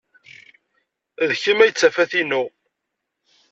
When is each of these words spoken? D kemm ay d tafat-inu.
D 1.29 1.31
kemm 1.41 1.59
ay 1.63 1.71
d 1.71 1.75
tafat-inu. 1.75 2.43